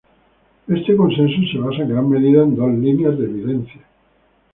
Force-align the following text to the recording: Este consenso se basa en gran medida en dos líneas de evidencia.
Este 0.67 0.95
consenso 0.97 1.37
se 1.51 1.59
basa 1.59 1.83
en 1.83 1.89
gran 1.89 2.09
medida 2.09 2.41
en 2.41 2.55
dos 2.55 2.71
líneas 2.71 3.15
de 3.19 3.25
evidencia. 3.25 3.81